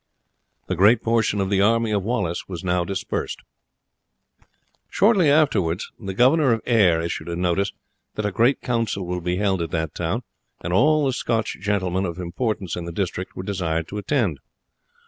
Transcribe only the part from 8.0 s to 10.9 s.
that a great council would be held at that town, and